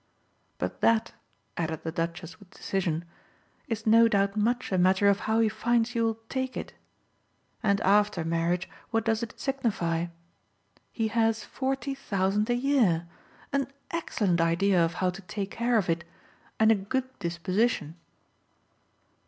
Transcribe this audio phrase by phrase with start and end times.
[0.57, 1.13] but that,"
[1.57, 3.05] added the Duchess with decision,
[3.67, 6.73] "is no doubt much a matter of how he finds you'll take it.
[7.61, 10.07] And after marriage what does it signify?
[10.91, 13.07] He has forty thousand a year,
[13.53, 16.03] an excellent idea of how to take care of it
[16.59, 17.95] and a good disposition."